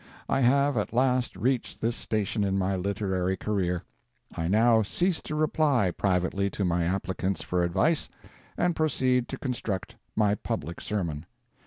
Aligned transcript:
I 0.27 0.39
have 0.41 0.77
at 0.77 0.93
last 0.93 1.35
reached 1.35 1.79
this 1.79 1.95
station 1.95 2.43
in 2.43 2.57
my 2.57 2.75
literary 2.75 3.37
career. 3.37 3.83
I 4.35 4.47
now 4.47 4.81
cease 4.81 5.21
to 5.21 5.35
reply 5.35 5.91
privately 5.91 6.49
to 6.57 6.65
my 6.65 6.85
applicants 6.85 7.43
for 7.43 7.63
advice, 7.63 8.09
and 8.57 8.75
proceed 8.75 9.27
to 9.27 9.37
construct 9.37 9.97
my 10.15 10.33
public 10.33 10.81
sermon. 10.81 11.27